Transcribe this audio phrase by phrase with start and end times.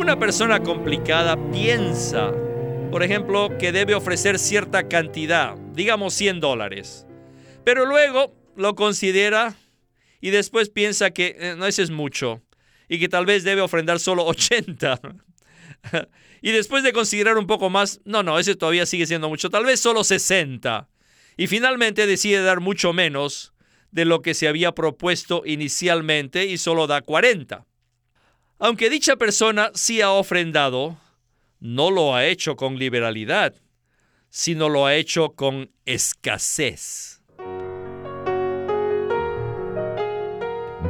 [0.00, 2.32] Una persona complicada piensa,
[2.90, 7.06] por ejemplo, que debe ofrecer cierta cantidad, digamos 100 dólares,
[7.64, 9.54] pero luego lo considera
[10.22, 12.40] y después piensa que eh, no, ese es mucho
[12.88, 14.98] y que tal vez debe ofrendar solo 80.
[16.40, 19.66] y después de considerar un poco más, no, no, ese todavía sigue siendo mucho, tal
[19.66, 20.88] vez solo 60.
[21.36, 23.52] Y finalmente decide dar mucho menos
[23.90, 27.66] de lo que se había propuesto inicialmente y solo da 40.
[28.62, 30.98] Aunque dicha persona sí ha ofrendado,
[31.60, 33.54] no lo ha hecho con liberalidad,
[34.28, 37.22] sino lo ha hecho con escasez.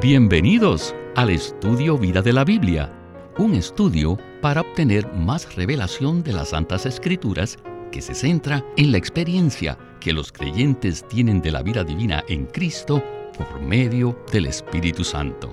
[0.02, 2.92] Bienvenidos al estudio Vida de la Biblia,
[3.38, 7.56] un estudio para obtener más revelación de las Santas Escrituras
[7.92, 12.46] que se centra en la experiencia que los creyentes tienen de la vida divina en
[12.46, 13.00] Cristo
[13.38, 15.52] por medio del Espíritu Santo.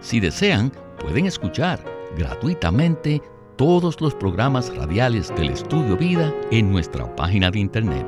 [0.00, 0.72] Si desean,
[1.04, 1.84] pueden escuchar
[2.16, 3.20] gratuitamente
[3.58, 8.06] todos los programas radiales del Estudio Vida en nuestra página de internet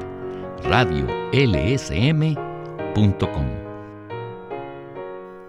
[0.62, 1.16] radiolsm.com.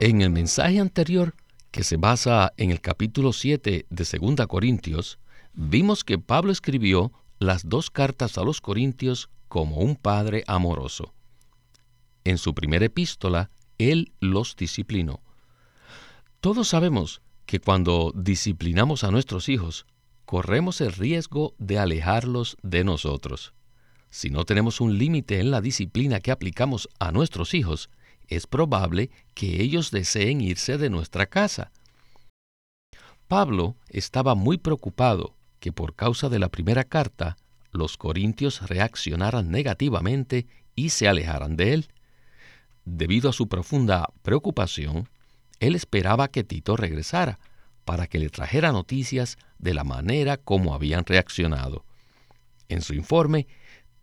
[0.02, 1.36] En el mensaje anterior,
[1.72, 5.18] que se basa en el capítulo 7 de 2 Corintios,
[5.54, 11.14] vimos que Pablo escribió las dos cartas a los Corintios como un padre amoroso.
[12.26, 15.22] En su primera epístola, él los disciplinó.
[16.42, 19.88] Todos sabemos que cuando disciplinamos a nuestros hijos,
[20.26, 23.54] corremos el riesgo de alejarlos de nosotros.
[24.10, 27.90] Si no tenemos un límite en la disciplina que aplicamos a nuestros hijos,
[28.28, 31.72] es probable que ellos deseen irse de nuestra casa.
[33.30, 37.38] Pablo estaba muy preocupado que por causa de la primera carta
[37.72, 41.88] los corintios reaccionaran negativamente y se alejaran de él.
[42.84, 45.08] Debido a su profunda preocupación,
[45.60, 47.40] él esperaba que Tito regresara
[47.86, 51.86] para que le trajera noticias de la manera como habían reaccionado.
[52.70, 53.48] En su informe,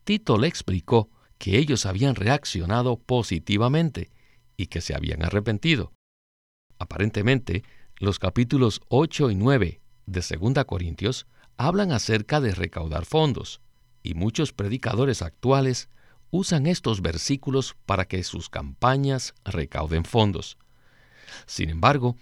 [0.05, 4.11] Tito le explicó que ellos habían reaccionado positivamente
[4.57, 5.93] y que se habían arrepentido.
[6.79, 7.63] Aparentemente,
[7.99, 11.27] los capítulos 8 y 9 de 2 Corintios
[11.57, 13.61] hablan acerca de recaudar fondos,
[14.03, 15.89] y muchos predicadores actuales
[16.31, 20.59] usan estos versículos para que sus campañas recauden fondos.
[21.47, 22.17] Sin embargo,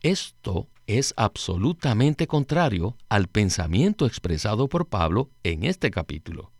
[0.00, 6.52] esto es absolutamente contrario al pensamiento expresado por Pablo en este capítulo.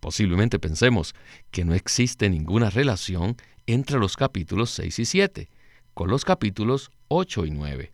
[0.00, 1.14] Posiblemente pensemos
[1.50, 3.36] que no existe ninguna relación
[3.66, 5.50] entre los capítulos 6 y 7
[5.94, 7.92] con los capítulos 8 y 9.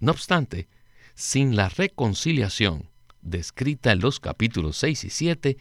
[0.00, 0.68] No obstante,
[1.14, 2.90] sin la reconciliación
[3.22, 5.56] descrita en los capítulos 6 y 7,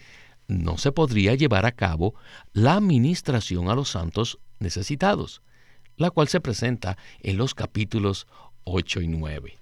[0.47, 2.15] no se podría llevar a cabo
[2.53, 5.41] la administración a los santos necesitados,
[5.97, 8.27] la cual se presenta en los capítulos
[8.63, 9.57] 8 y 9.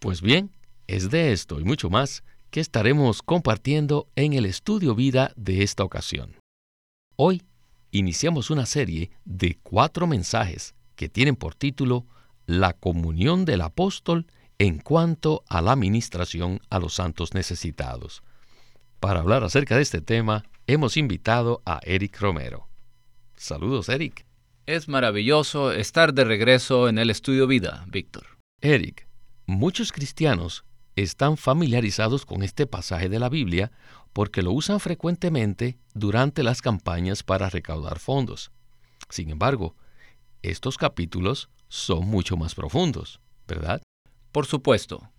[0.00, 0.50] Pues bien,
[0.86, 5.84] es de esto y mucho más que estaremos compartiendo en el estudio vida de esta
[5.84, 6.36] ocasión.
[7.16, 7.42] Hoy
[7.90, 12.06] iniciamos una serie de cuatro mensajes que tienen por título
[12.46, 14.26] La comunión del apóstol
[14.58, 18.22] en cuanto a la administración a los santos necesitados.
[19.00, 22.68] Para hablar acerca de este tema, hemos invitado a Eric Romero.
[23.36, 24.25] Saludos, Eric.
[24.66, 28.26] Es maravilloso estar de regreso en el estudio vida, Víctor.
[28.60, 29.06] Eric,
[29.46, 30.64] muchos cristianos
[30.96, 33.70] están familiarizados con este pasaje de la Biblia
[34.12, 38.50] porque lo usan frecuentemente durante las campañas para recaudar fondos.
[39.08, 39.76] Sin embargo,
[40.42, 43.82] estos capítulos son mucho más profundos, ¿verdad?
[44.32, 45.12] Por supuesto,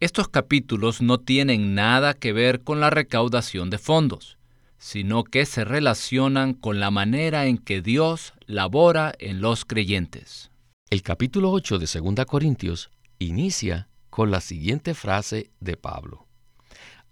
[0.00, 4.37] estos capítulos no tienen nada que ver con la recaudación de fondos,
[4.78, 10.50] sino que se relacionan con la manera en que Dios labora en los creyentes.
[10.90, 16.26] El capítulo 8 de 2 Corintios inicia con la siguiente frase de Pablo.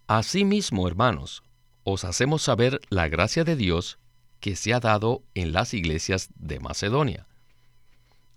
[0.06, 1.42] Asimismo, hermanos,
[1.82, 3.98] os hacemos saber la gracia de Dios
[4.40, 7.26] que se ha dado en las iglesias de Macedonia.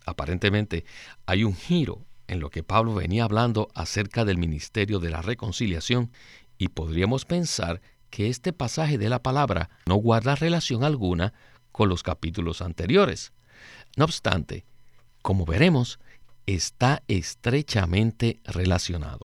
[0.05, 0.85] Aparentemente
[1.27, 6.11] hay un giro en lo que Pablo venía hablando acerca del ministerio de la reconciliación
[6.57, 11.33] y podríamos pensar que este pasaje de la palabra no guarda relación alguna
[11.71, 13.31] con los capítulos anteriores.
[13.95, 14.65] No obstante,
[15.21, 15.99] como veremos,
[16.45, 19.21] está estrechamente relacionado.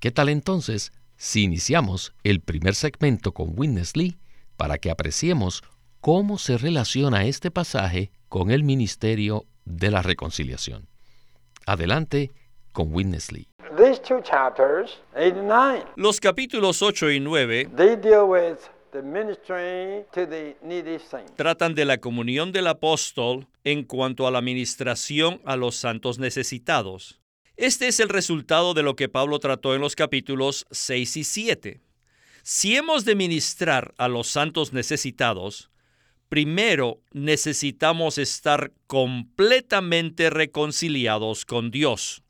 [0.00, 4.18] ¿Qué tal entonces si iniciamos el primer segmento con Witness Lee
[4.56, 5.62] para que apreciemos
[6.00, 10.88] cómo se relaciona este pasaje con el ministerio de la reconciliación?
[11.66, 12.32] Adelante
[12.74, 13.48] con Witness Lee.
[15.96, 17.70] Los capítulos 8 y 9
[21.36, 27.20] tratan de la comunión del apóstol en cuanto a la administración a los santos necesitados.
[27.56, 31.80] Este es el resultado de lo que Pablo trató en los capítulos 6 y 7.
[32.42, 35.70] Si hemos de ministrar a los santos necesitados,
[36.28, 42.23] primero necesitamos estar completamente reconciliados con Dios.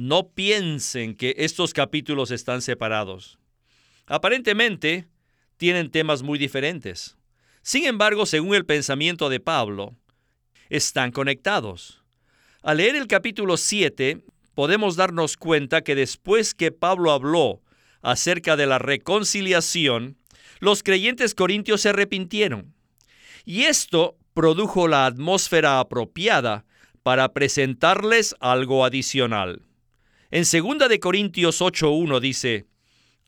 [0.00, 3.36] No piensen que estos capítulos están separados.
[4.06, 5.08] Aparentemente,
[5.56, 7.16] tienen temas muy diferentes.
[7.62, 9.96] Sin embargo, según el pensamiento de Pablo,
[10.68, 12.04] están conectados.
[12.62, 14.22] Al leer el capítulo 7,
[14.54, 17.60] podemos darnos cuenta que después que Pablo habló
[18.00, 20.16] acerca de la reconciliación,
[20.60, 22.72] los creyentes corintios se arrepintieron.
[23.44, 26.64] Y esto produjo la atmósfera apropiada
[27.02, 29.64] para presentarles algo adicional.
[30.30, 32.66] En 2 de Corintios 8:1 dice: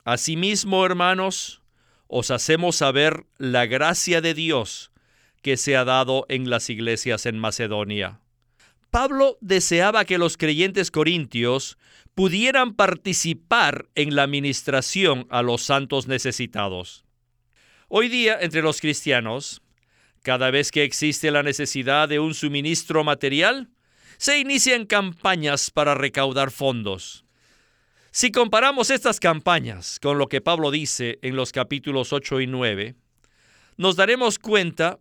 [0.04, 1.62] Asimismo, hermanos,
[2.08, 4.90] os hacemos saber la gracia de Dios
[5.40, 8.20] que se ha dado en las iglesias en Macedonia.
[8.90, 11.78] Pablo deseaba que los creyentes corintios
[12.14, 17.04] pudieran participar en la ministración a los santos necesitados.
[17.88, 19.62] Hoy día, entre los cristianos,
[20.22, 23.70] cada vez que existe la necesidad de un suministro material,
[24.20, 27.24] se inician campañas para recaudar fondos.
[28.10, 32.96] Si comparamos estas campañas con lo que Pablo dice en los capítulos 8 y 9,
[33.78, 34.98] nos daremos cuenta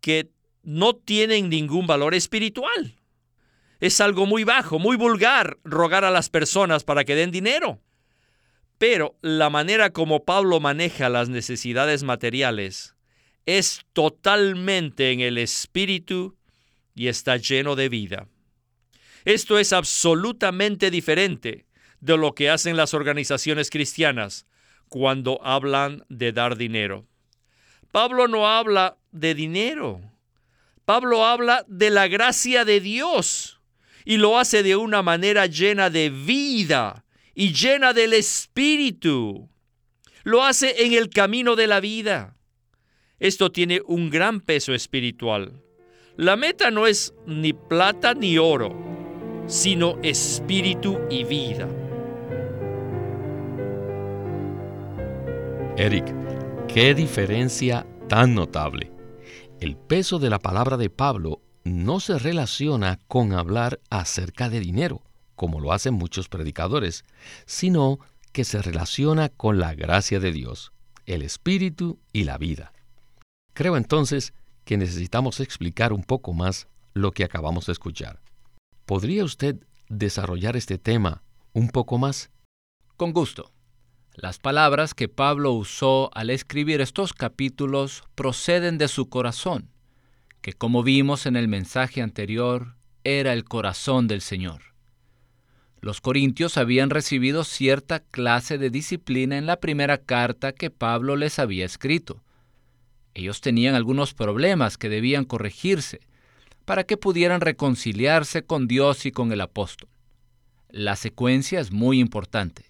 [0.00, 0.32] que
[0.64, 2.96] no tienen ningún valor espiritual.
[3.78, 7.80] Es algo muy bajo, muy vulgar rogar a las personas para que den dinero.
[8.78, 12.96] Pero la manera como Pablo maneja las necesidades materiales
[13.44, 16.36] es totalmente en el espíritu
[16.96, 18.26] y está lleno de vida.
[19.26, 21.66] Esto es absolutamente diferente
[22.00, 24.46] de lo que hacen las organizaciones cristianas
[24.88, 27.08] cuando hablan de dar dinero.
[27.90, 30.00] Pablo no habla de dinero.
[30.84, 33.60] Pablo habla de la gracia de Dios
[34.04, 39.48] y lo hace de una manera llena de vida y llena del Espíritu.
[40.22, 42.36] Lo hace en el camino de la vida.
[43.18, 45.60] Esto tiene un gran peso espiritual.
[46.16, 48.95] La meta no es ni plata ni oro,
[49.46, 51.68] sino espíritu y vida.
[55.76, 56.14] Eric,
[56.68, 58.90] qué diferencia tan notable.
[59.60, 65.02] El peso de la palabra de Pablo no se relaciona con hablar acerca de dinero,
[65.34, 67.04] como lo hacen muchos predicadores,
[67.44, 67.98] sino
[68.32, 70.72] que se relaciona con la gracia de Dios,
[71.04, 72.72] el Espíritu y la vida.
[73.52, 74.34] Creo entonces
[74.64, 78.20] que necesitamos explicar un poco más lo que acabamos de escuchar.
[78.86, 79.56] ¿Podría usted
[79.88, 82.30] desarrollar este tema un poco más?
[82.96, 83.50] Con gusto.
[84.14, 89.70] Las palabras que Pablo usó al escribir estos capítulos proceden de su corazón,
[90.40, 94.62] que como vimos en el mensaje anterior, era el corazón del Señor.
[95.80, 101.40] Los corintios habían recibido cierta clase de disciplina en la primera carta que Pablo les
[101.40, 102.22] había escrito.
[103.14, 106.02] Ellos tenían algunos problemas que debían corregirse
[106.66, 109.88] para que pudieran reconciliarse con Dios y con el apóstol.
[110.68, 112.66] La secuencia es muy importante.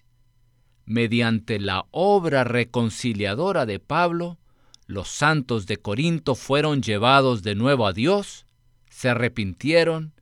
[0.85, 4.37] Mediante la obra reconciliadora de Pablo,
[4.85, 8.45] los santos de Corinto fueron llevados de nuevo a Dios,
[8.89, 10.13] se arrepintieron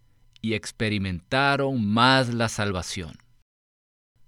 [0.41, 3.17] y experimentaron más la salvación.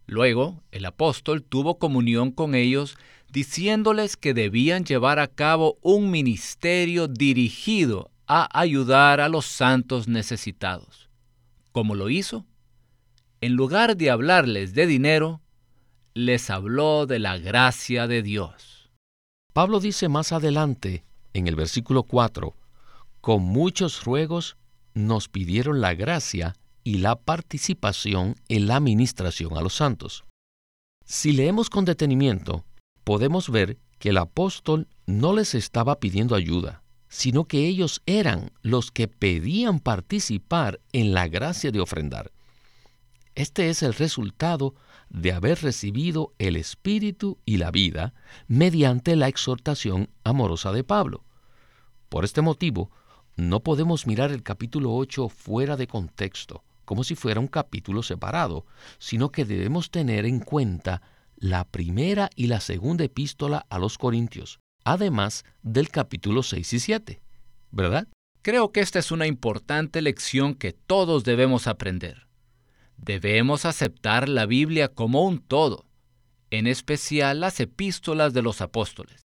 [0.06, 2.98] Luego, el apóstol tuvo comunión con ellos
[3.30, 11.10] diciéndoles que debían llevar a cabo un ministerio dirigido a ayudar a los santos necesitados.
[11.72, 12.46] ¿Cómo lo hizo?
[13.42, 15.42] En lugar de hablarles de dinero,
[16.14, 18.90] les habló de la gracia de Dios.
[19.54, 22.56] Pablo dice más adelante, en el versículo 4,
[23.22, 24.58] con muchos ruegos
[24.94, 30.26] nos pidieron la gracia y la participación en la administración a los santos.
[31.06, 32.66] Si leemos con detenimiento,
[33.04, 38.92] podemos ver que el apóstol no les estaba pidiendo ayuda, sino que ellos eran los
[38.92, 42.32] que pedían participar en la gracia de ofrendar.
[43.36, 44.76] Este es el resultado
[45.10, 48.14] de haber recibido el Espíritu y la vida
[48.48, 51.24] mediante la exhortación amorosa de Pablo.
[52.10, 52.92] Por este motivo,
[53.36, 58.66] no podemos mirar el capítulo 8 fuera de contexto, como si fuera un capítulo separado,
[58.98, 61.02] sino que debemos tener en cuenta
[61.36, 67.22] la primera y la segunda epístola a los Corintios, además del capítulo 6 y 7,
[67.72, 68.08] ¿verdad?
[68.42, 72.28] Creo que esta es una importante lección que todos debemos aprender.
[72.96, 75.86] Debemos aceptar la Biblia como un todo,
[76.52, 79.26] en especial las epístolas de los apóstoles.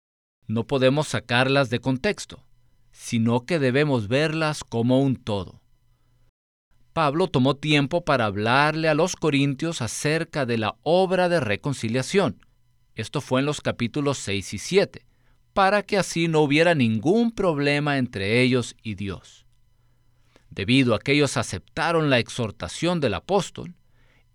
[0.45, 2.45] No podemos sacarlas de contexto,
[2.91, 5.63] sino que debemos verlas como un todo.
[6.93, 12.45] Pablo tomó tiempo para hablarle a los corintios acerca de la obra de reconciliación.
[12.93, 15.06] Esto fue en los capítulos 6 y 7,
[15.57, 19.47] para que así no hubiera ningún problema entre ellos y Dios.
[20.51, 23.73] Debido a que ellos aceptaron la exhortación del apóstol,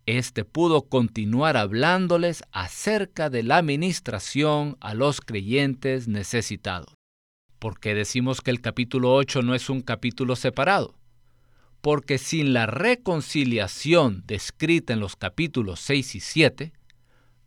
[0.04, 6.92] éste pudo continuar hablándoles acerca de la administración a los creyentes necesitados.
[7.60, 10.98] ¿Por qué decimos que el capítulo 8 no es un capítulo separado?
[11.82, 16.72] Porque sin la reconciliación descrita en los capítulos 6 y 7,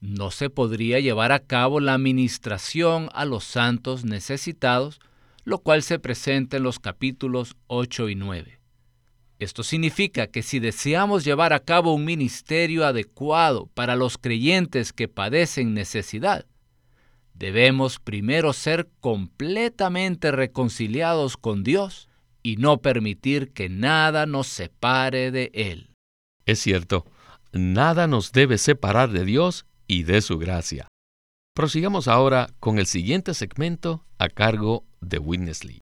[0.02, 5.00] no se podría llevar a cabo la administración a los santos necesitados,
[5.44, 8.60] lo cual se presenta en los capítulos 8 y 9.
[9.38, 15.08] Esto significa que si deseamos llevar a cabo un ministerio adecuado para los creyentes que
[15.08, 16.46] padecen necesidad,
[17.34, 22.08] debemos primero ser completamente reconciliados con Dios
[22.44, 25.90] y no permitir que nada nos separe de Él.
[26.46, 27.06] Es cierto,
[27.52, 30.88] nada nos debe separar de Dios y de su gracia.
[31.54, 35.82] Prosigamos ahora con el siguiente segmento a cargo de Witness Lee.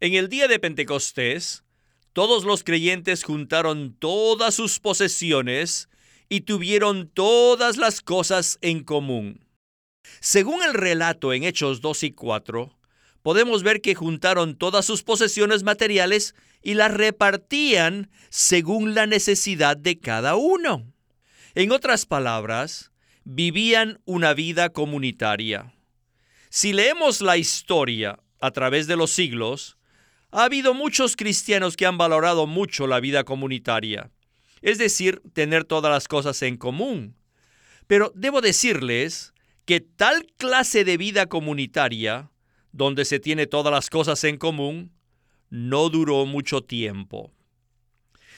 [0.00, 1.64] En el día de Pentecostés,
[2.12, 5.88] todos los creyentes juntaron todas sus posesiones
[6.28, 9.44] y tuvieron todas las cosas en común.
[10.20, 12.70] Según el relato en Hechos 2 y 4,
[13.24, 19.98] podemos ver que juntaron todas sus posesiones materiales y las repartían según la necesidad de
[19.98, 20.92] cada uno.
[21.54, 22.92] En otras palabras,
[23.24, 25.72] vivían una vida comunitaria.
[26.50, 29.78] Si leemos la historia a través de los siglos,
[30.30, 34.10] ha habido muchos cristianos que han valorado mucho la vida comunitaria,
[34.60, 37.16] es decir, tener todas las cosas en común.
[37.86, 39.32] Pero debo decirles
[39.64, 42.30] que tal clase de vida comunitaria,
[42.74, 44.90] donde se tiene todas las cosas en común,
[45.48, 47.30] no duró mucho tiempo.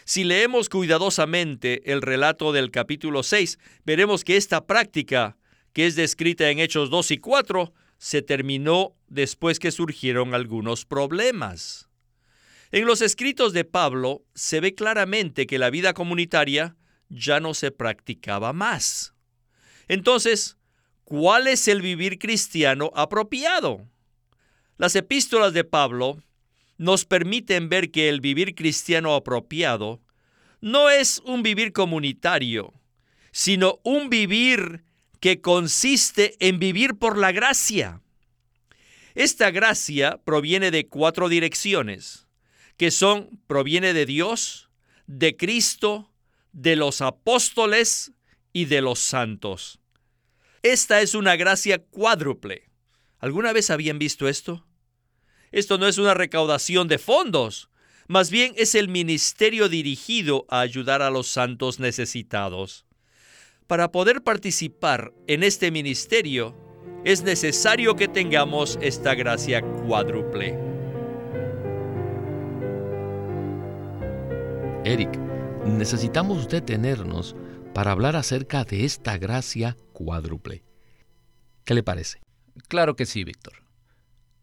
[0.04, 5.38] Si leemos cuidadosamente el relato del capítulo 6, veremos que esta práctica,
[5.72, 11.88] que es descrita en Hechos 2 y 4, se terminó después que surgieron algunos problemas.
[12.72, 16.76] En los escritos de Pablo se ve claramente que la vida comunitaria
[17.08, 19.14] ya no se practicaba más.
[19.88, 20.58] Entonces,
[21.04, 23.88] ¿cuál es el vivir cristiano apropiado?
[24.78, 26.22] Las epístolas de Pablo
[26.76, 30.02] nos permiten ver que el vivir cristiano apropiado
[30.60, 32.74] no es un vivir comunitario,
[33.32, 34.84] sino un vivir
[35.20, 38.02] que consiste en vivir por la gracia.
[39.14, 42.26] Esta gracia proviene de cuatro direcciones,
[42.76, 44.68] que son, proviene de Dios,
[45.06, 46.12] de Cristo,
[46.52, 48.12] de los apóstoles
[48.52, 49.80] y de los santos.
[50.62, 52.68] Esta es una gracia cuádruple.
[53.18, 54.65] ¿Alguna vez habían visto esto?
[55.52, 57.70] Esto no es una recaudación de fondos,
[58.08, 62.84] más bien es el ministerio dirigido a ayudar a los santos necesitados.
[63.66, 66.54] Para poder participar en este ministerio,
[67.04, 70.58] es necesario que tengamos esta gracia cuádruple.
[74.84, 75.18] Eric,
[75.64, 77.34] necesitamos detenernos
[77.74, 80.62] para hablar acerca de esta gracia cuádruple.
[81.64, 82.20] ¿Qué le parece?
[82.68, 83.65] Claro que sí, Víctor.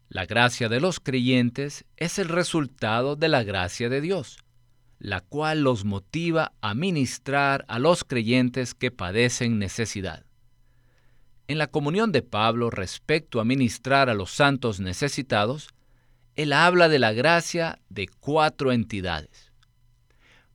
[0.08, 4.44] La gracia de los creyentes es el resultado de la gracia de Dios
[5.04, 10.24] la cual los motiva a ministrar a los creyentes que padecen necesidad.
[11.46, 15.68] En la comunión de Pablo respecto a ministrar a los santos necesitados,
[16.36, 19.52] él habla de la gracia de cuatro entidades.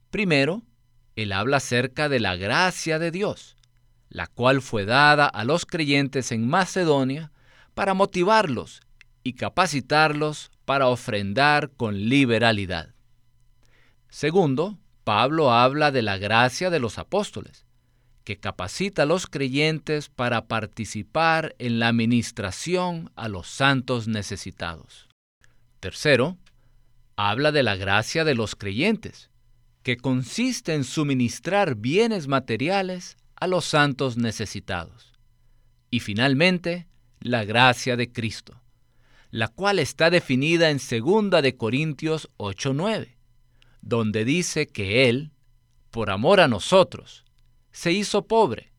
[0.09, 0.63] Primero,
[1.15, 3.55] él habla acerca de la gracia de Dios,
[4.09, 7.31] la cual fue dada a los creyentes en Macedonia
[7.75, 8.81] para motivarlos
[9.23, 12.93] y capacitarlos para ofrendar con liberalidad.
[14.09, 17.65] Segundo, Pablo habla de la gracia de los apóstoles,
[18.23, 25.07] que capacita a los creyentes para participar en la administración a los santos necesitados.
[25.79, 26.37] Tercero,
[27.15, 29.29] habla de la gracia de los creyentes,
[29.83, 35.13] que consiste en suministrar bienes materiales a los santos necesitados.
[35.89, 36.87] Y finalmente,
[37.19, 38.58] la gracia de Cristo,
[39.31, 43.19] la cual está definida en 2 de Corintios 8:9
[43.81, 45.31] donde dice que Él,
[45.91, 47.25] por amor a nosotros,
[47.71, 48.71] se hizo pobre,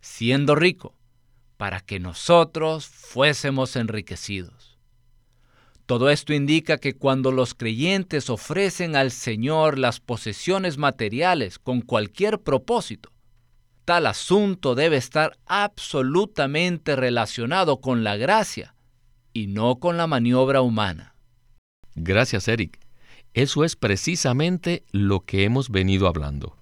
[0.00, 0.96] siendo rico,
[1.56, 4.78] para que nosotros fuésemos enriquecidos.
[5.86, 12.40] Todo esto indica que cuando los creyentes ofrecen al Señor las posesiones materiales con cualquier
[12.40, 13.12] propósito,
[13.84, 18.75] tal asunto debe estar absolutamente relacionado con la gracia
[19.36, 21.14] y no con la maniobra humana.
[21.94, 22.80] Gracias, Eric.
[23.34, 26.56] Eso es precisamente lo que hemos venido hablando.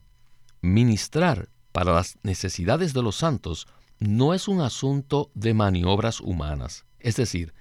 [0.61, 3.69] Ministrar para las necesidades de los santos
[4.01, 7.55] no es un asunto de maniobras humanas, es decir,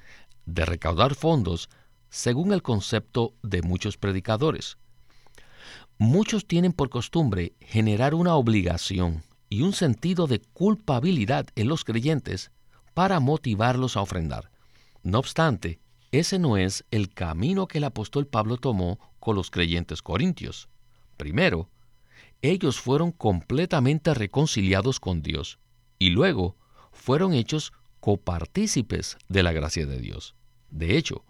[0.48, 1.70] de recaudar fondos
[2.10, 4.77] según el concepto de muchos predicadores.
[6.00, 12.50] Muchos tienen por costumbre generar una obligación y un sentido de culpabilidad en los creyentes
[12.96, 14.52] para motivarlos a ofrendar.
[15.03, 15.79] No obstante,
[16.12, 20.69] ese no es el camino que el apóstol Pablo tomó con los creyentes corintios.
[21.17, 21.69] Primero,
[22.41, 25.60] ellos fueron completamente reconciliados con Dios
[26.00, 26.57] y luego
[26.91, 30.36] fueron hechos copartícipes de la gracia de Dios.
[30.69, 31.24] De hecho,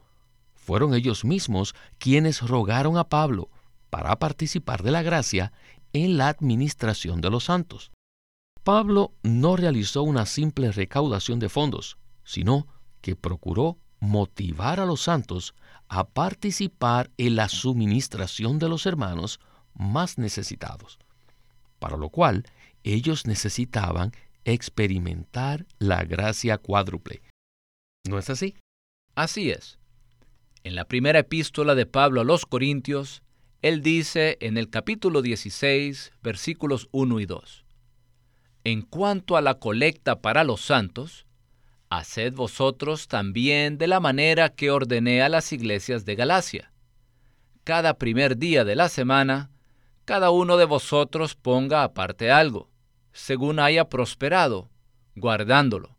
[0.54, 3.50] fueron ellos mismos quienes rogaron a Pablo
[3.90, 5.54] para participar de la gracia
[5.94, 7.92] en la administración de los santos.
[8.64, 12.68] Pablo no realizó una simple recaudación de fondos, sino
[13.04, 15.54] que procuró motivar a los santos
[15.90, 19.40] a participar en la suministración de los hermanos
[19.76, 20.98] más necesitados,
[21.80, 22.46] para lo cual
[22.84, 24.14] ellos necesitaban
[24.46, 27.22] experimentar la gracia cuádruple.
[28.08, 28.56] ¿No es así?
[29.16, 29.80] Así es.
[30.64, 33.22] En la primera epístola de Pablo a los Corintios,
[33.62, 37.66] él dice en el capítulo 16, versículos 1 y 2,
[38.64, 41.26] En cuanto a la colecta para los santos,
[41.98, 46.72] haced vosotros también de la manera que ordené a las iglesias de Galacia.
[47.64, 49.52] Cada primer día de la semana,
[50.06, 52.70] cada uno de vosotros ponga aparte algo,
[53.14, 54.70] según haya prosperado,
[55.16, 55.98] guardándolo,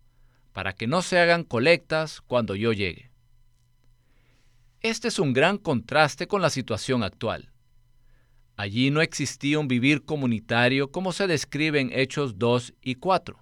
[0.53, 3.11] para que no se hagan colectas cuando yo llegue.
[4.81, 7.51] Este es un gran contraste con la situación actual.
[8.57, 13.39] Allí no existía un vivir comunitario como se describe en Hechos 2 y 4,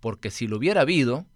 [0.00, 1.26] porque si lo hubiera habido,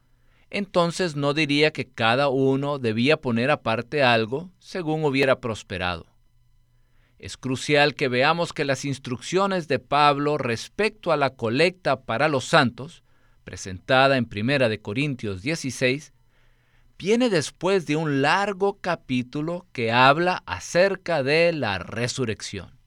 [0.54, 6.06] entonces no diría que cada uno debía poner aparte algo según hubiera prosperado.
[7.18, 12.44] Es crucial que veamos que las instrucciones de Pablo respecto a la colecta para los
[12.44, 13.02] santos,
[13.42, 16.12] presentada en 1 de Corintios 16,
[16.98, 22.78] viene después de un largo capítulo que habla acerca de la resurrección.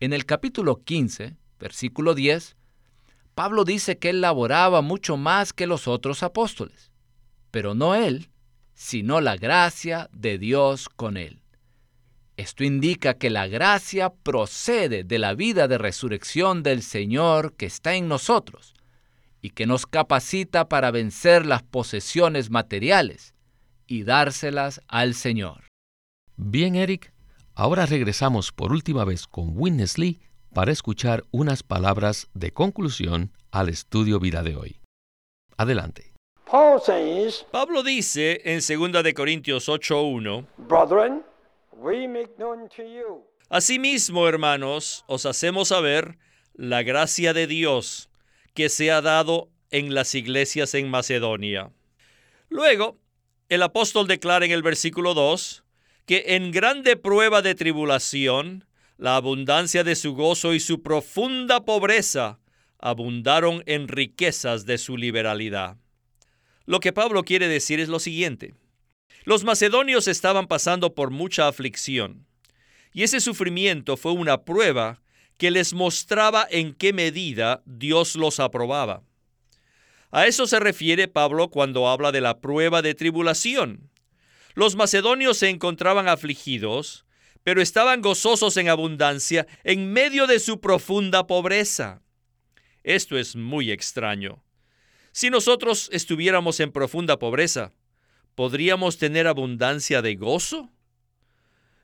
[0.00, 2.56] En el capítulo 15, versículo 10,
[3.38, 6.90] Pablo dice que él laboraba mucho más que los otros apóstoles,
[7.52, 8.30] pero no él,
[8.74, 11.40] sino la gracia de Dios con él.
[12.36, 17.94] Esto indica que la gracia procede de la vida de resurrección del Señor que está
[17.94, 18.74] en nosotros
[19.40, 23.34] y que nos capacita para vencer las posesiones materiales
[23.86, 25.62] y dárselas al Señor.
[26.34, 27.12] Bien, Eric,
[27.60, 30.20] Ahora regresamos por última vez con Witness Lee
[30.58, 34.80] para escuchar unas palabras de conclusión al estudio vida de hoy.
[35.56, 36.12] Adelante.
[37.52, 40.48] Pablo dice en 2 de Corintios 8:1,
[43.48, 46.18] Asimismo, hermanos, os hacemos saber
[46.54, 48.10] la gracia de Dios
[48.52, 51.70] que se ha dado en las iglesias en Macedonia.
[52.48, 52.98] Luego,
[53.48, 55.62] el apóstol declara en el versículo 2,
[56.04, 58.67] que en grande prueba de tribulación,
[58.98, 62.40] la abundancia de su gozo y su profunda pobreza
[62.80, 65.76] abundaron en riquezas de su liberalidad.
[66.66, 68.54] Lo que Pablo quiere decir es lo siguiente.
[69.24, 72.26] Los macedonios estaban pasando por mucha aflicción,
[72.92, 75.00] y ese sufrimiento fue una prueba
[75.38, 79.02] que les mostraba en qué medida Dios los aprobaba.
[80.10, 83.90] A eso se refiere Pablo cuando habla de la prueba de tribulación.
[84.54, 87.04] Los macedonios se encontraban afligidos,
[87.42, 92.02] pero estaban gozosos en abundancia en medio de su profunda pobreza.
[92.82, 94.42] Esto es muy extraño.
[95.12, 97.72] Si nosotros estuviéramos en profunda pobreza,
[98.34, 100.70] ¿podríamos tener abundancia de gozo?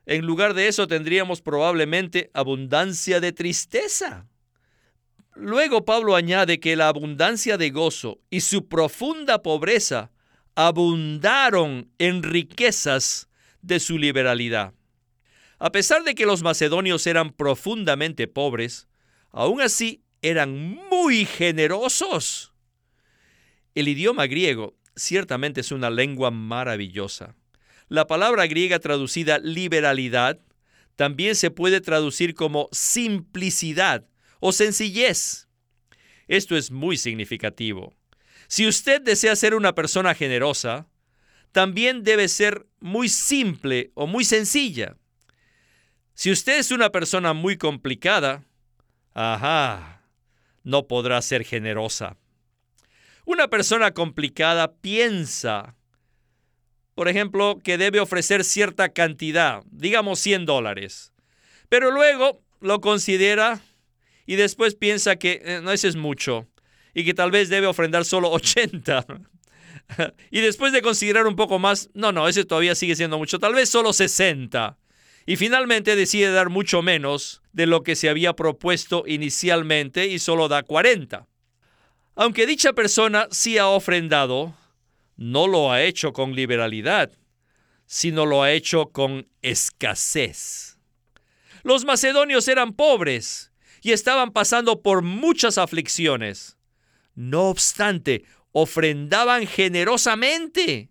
[0.06, 4.28] En lugar de eso tendríamos probablemente abundancia de tristeza.
[5.34, 10.12] Luego Pablo añade que la abundancia de gozo y su profunda pobreza
[10.54, 13.28] abundaron en riquezas
[13.62, 14.74] de su liberalidad.
[15.58, 18.88] A pesar de que los macedonios eran profundamente pobres,
[19.30, 20.56] aún así eran
[20.90, 22.52] muy generosos.
[23.74, 27.34] El idioma griego ciertamente es una lengua maravillosa.
[27.88, 30.40] La palabra griega traducida liberalidad
[30.96, 34.06] también se puede traducir como simplicidad
[34.40, 35.48] o sencillez.
[36.28, 37.92] Esto es muy significativo.
[38.46, 40.88] Si usted desea ser una persona generosa,
[41.52, 44.96] también debe ser muy simple o muy sencilla.
[46.14, 48.44] Si usted es una persona muy complicada,
[49.14, 50.02] ajá,
[50.62, 52.16] no podrá ser generosa.
[53.24, 55.76] Una persona complicada piensa
[56.94, 61.12] por ejemplo, que debe ofrecer cierta cantidad, digamos 100 dólares,
[61.68, 63.60] pero luego lo considera
[64.26, 66.46] y después piensa que eh, no, ese es mucho
[66.94, 69.04] y que tal vez debe ofrendar solo 80.
[70.30, 73.54] y después de considerar un poco más, no, no, ese todavía sigue siendo mucho, tal
[73.54, 74.78] vez solo 60.
[75.26, 80.48] Y finalmente decide dar mucho menos de lo que se había propuesto inicialmente y solo
[80.48, 81.26] da 40.
[82.16, 84.54] Aunque dicha persona sí ha ofrendado,
[85.16, 87.10] no lo ha hecho con liberalidad,
[87.86, 90.78] sino lo ha hecho con escasez.
[91.62, 96.58] Los macedonios eran pobres y estaban pasando por muchas aflicciones.
[97.14, 100.90] No obstante, ofrendaban generosamente.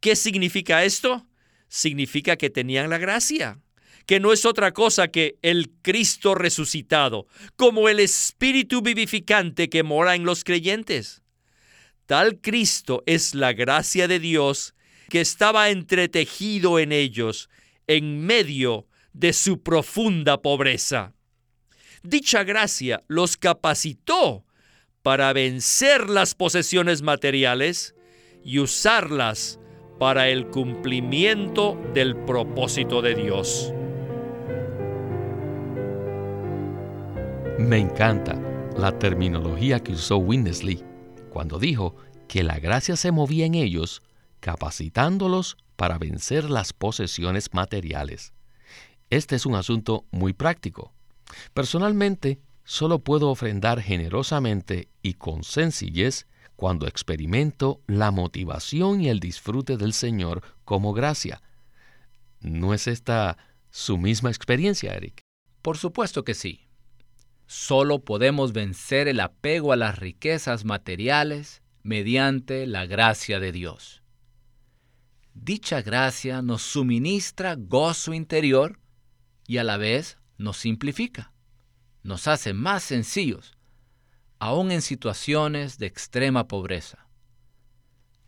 [0.00, 1.26] ¿Qué significa esto?
[1.70, 3.60] Significa que tenían la gracia,
[4.04, 10.16] que no es otra cosa que el Cristo resucitado, como el Espíritu vivificante que mora
[10.16, 11.22] en los creyentes.
[12.06, 14.74] Tal Cristo es la gracia de Dios
[15.08, 17.48] que estaba entretejido en ellos
[17.86, 21.14] en medio de su profunda pobreza.
[22.02, 24.44] Dicha gracia los capacitó
[25.02, 27.94] para vencer las posesiones materiales
[28.42, 29.59] y usarlas
[30.00, 33.70] para el cumplimiento del propósito de Dios.
[37.58, 38.40] Me encanta
[38.78, 40.82] la terminología que usó Winnesley
[41.28, 41.96] cuando dijo
[42.28, 44.02] que la gracia se movía en ellos,
[44.40, 48.32] capacitándolos para vencer las posesiones materiales.
[49.10, 50.94] Este es un asunto muy práctico.
[51.52, 56.26] Personalmente, solo puedo ofrendar generosamente y con sencillez
[56.60, 61.40] cuando experimento la motivación y el disfrute del Señor como gracia.
[62.42, 63.38] ¿No es esta
[63.70, 65.22] su misma experiencia, Eric?
[65.62, 66.68] Por supuesto que sí.
[67.46, 74.02] Solo podemos vencer el apego a las riquezas materiales mediante la gracia de Dios.
[75.32, 78.78] Dicha gracia nos suministra gozo interior
[79.46, 81.32] y a la vez nos simplifica,
[82.02, 83.56] nos hace más sencillos,
[84.40, 87.06] aun en situaciones de extrema pobreza.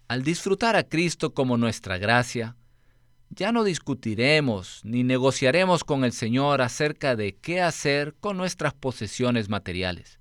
[0.08, 2.54] Al disfrutar a Cristo como nuestra gracia,
[3.30, 9.48] ya no discutiremos ni negociaremos con el Señor acerca de qué hacer con nuestras posesiones
[9.48, 10.20] materiales.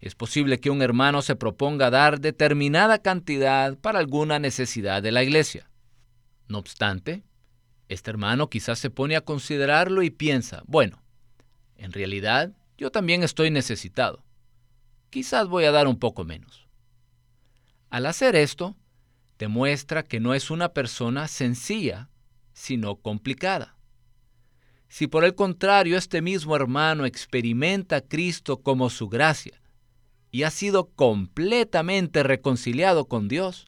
[0.00, 5.22] Es posible que un hermano se proponga dar determinada cantidad para alguna necesidad de la
[5.22, 5.68] iglesia.
[6.48, 7.22] No obstante,
[7.90, 11.02] este hermano quizás se pone a considerarlo y piensa, bueno,
[11.76, 14.24] en realidad yo también estoy necesitado.
[15.10, 16.68] Quizás voy a dar un poco menos.
[17.90, 18.76] Al hacer esto,
[19.38, 22.08] demuestra que no es una persona sencilla,
[22.52, 23.76] sino complicada.
[24.88, 29.60] Si por el contrario este mismo hermano experimenta a Cristo como su gracia
[30.30, 33.66] y ha sido completamente reconciliado con Dios,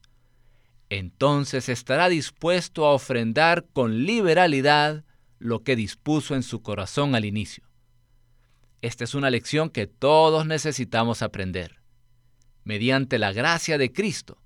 [0.90, 5.04] entonces estará dispuesto a ofrendar con liberalidad
[5.38, 7.71] lo que dispuso en su corazón al inicio.
[8.82, 11.80] Esta es una lección que todos necesitamos aprender.
[12.64, 14.42] Mediante la gracia de Cristo,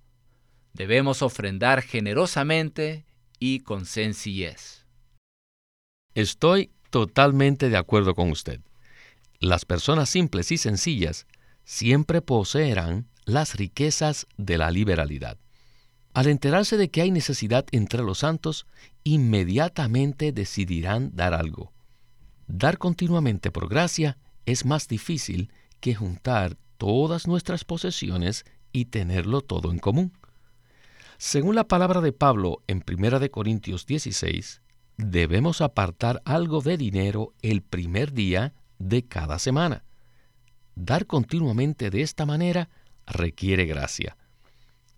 [0.74, 3.06] debemos ofrendar generosamente
[3.38, 4.84] y con sencillez.
[6.14, 8.60] Estoy totalmente de acuerdo con usted.
[9.40, 11.26] Las personas simples y sencillas
[11.64, 15.38] siempre poseerán las riquezas de la liberalidad.
[16.12, 18.66] Al enterarse de que hay necesidad entre los santos,
[19.02, 21.72] inmediatamente decidirán dar algo.
[22.46, 29.70] Dar continuamente por gracia es más difícil que juntar todas nuestras posesiones y tenerlo todo
[29.70, 30.12] en común.
[31.18, 34.60] Según la palabra de Pablo en 1 Corintios 16,
[34.96, 39.84] debemos apartar algo de dinero el primer día de cada semana.
[40.74, 42.68] Dar continuamente de esta manera
[43.06, 44.16] requiere gracia.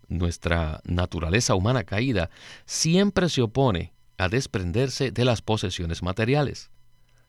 [0.08, 2.30] Nuestra naturaleza humana caída
[2.64, 6.70] siempre se opone a desprenderse de las posesiones materiales.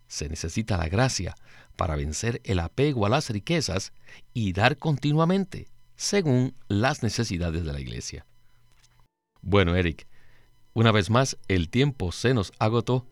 [0.10, 1.36] Se necesita la gracia
[1.78, 3.94] para vencer el apego a las riquezas
[4.34, 8.26] y dar continuamente, según las necesidades de la iglesia.
[9.42, 10.08] Bueno, Eric,
[10.74, 13.08] una vez más el tiempo se nos agotó.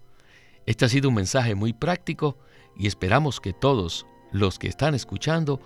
[0.66, 2.38] Este ha sido un mensaje muy práctico
[2.78, 5.62] y esperamos que todos los que están escuchando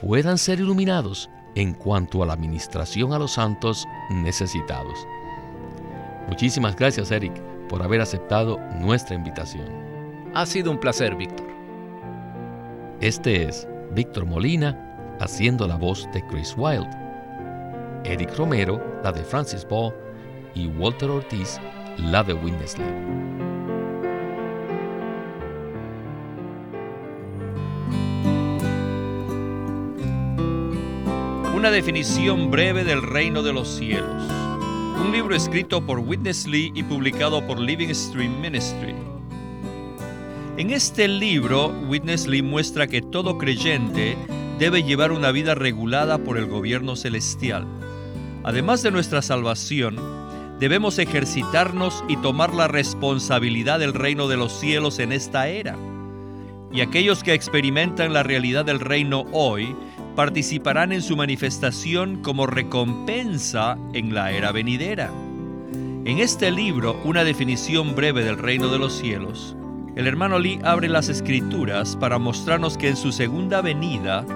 [0.00, 5.06] puedan ser iluminados en cuanto a la administración a los santos necesitados.
[6.28, 7.34] Muchísimas gracias, Eric,
[7.68, 9.85] por haber aceptado nuestra invitación.
[10.36, 11.46] Ha sido un placer, Víctor.
[13.00, 16.90] Este es Víctor Molina haciendo la voz de Chris Wilde.
[18.04, 19.94] Eric Romero, la de Francis Ball
[20.54, 21.58] y Walter Ortiz,
[21.96, 22.86] la de Winnesley.
[31.56, 34.22] Una definición breve del reino de los cielos.
[35.00, 39.15] un libro escrito por Witness Lee y publicado por Living Stream Ministry.
[40.58, 44.16] En este libro, Witness Lee muestra que todo creyente
[44.58, 47.66] debe llevar una vida regulada por el gobierno celestial.
[48.42, 49.96] Además de nuestra salvación,
[50.58, 55.76] debemos ejercitarnos y tomar la responsabilidad del reino de los cielos en esta era.
[56.72, 59.76] Y aquellos que experimentan la realidad del reino hoy
[60.14, 65.10] participarán en su manifestación como recompensa en la era venidera.
[66.06, 69.54] En este libro, una definición breve del reino de los cielos,
[69.96, 74.26] el hermano Lee abre las escrituras para mostrarnos que en su segunda venida,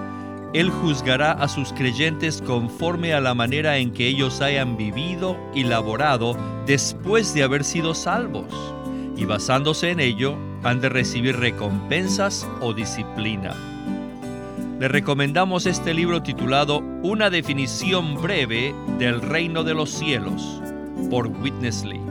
[0.53, 5.63] Él juzgará a sus creyentes conforme a la manera en que ellos hayan vivido y
[5.63, 8.51] laborado después de haber sido salvos,
[9.15, 13.55] y basándose en ello, han de recibir recompensas o disciplina.
[14.79, 20.59] Le recomendamos este libro titulado Una definición breve del reino de los cielos
[21.11, 22.10] por Witness Lee.